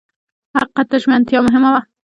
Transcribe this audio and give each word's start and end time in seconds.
حقیقت 0.57 0.85
ته 0.91 0.97
ژمنتیا 1.03 1.39
مهمه 1.45 1.69
وه. 1.73 1.81